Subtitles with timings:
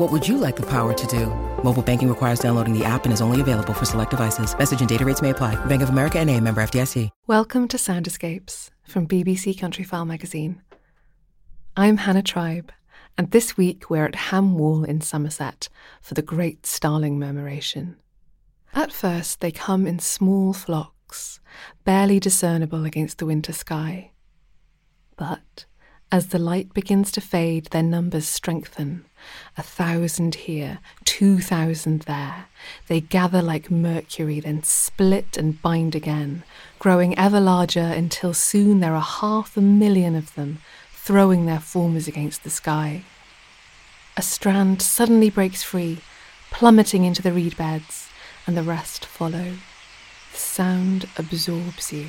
[0.00, 1.26] What would you like the power to do?
[1.62, 4.56] Mobile banking requires downloading the app and is only available for select devices.
[4.56, 5.62] Message and data rates may apply.
[5.66, 7.10] Bank of America and a member FDIC.
[7.26, 10.62] Welcome to Sound Escapes from BBC Countryfile magazine.
[11.76, 12.72] I'm Hannah Tribe,
[13.18, 15.68] and this week we're at Ham Wall in Somerset
[16.00, 17.96] for the Great Starling Murmuration.
[18.72, 21.40] At first, they come in small flocks,
[21.84, 24.12] barely discernible against the winter sky.
[25.18, 25.66] But
[26.12, 29.04] as the light begins to fade, their numbers strengthen.
[29.56, 32.46] A thousand here, two thousand there.
[32.88, 36.42] They gather like mercury, then split and bind again,
[36.78, 40.58] growing ever larger until soon there are half a million of them,
[40.92, 43.04] throwing their formers against the sky.
[44.16, 46.00] A strand suddenly breaks free,
[46.50, 48.08] plummeting into the reed beds,
[48.46, 49.52] and the rest follow.
[50.32, 52.08] The sound absorbs you.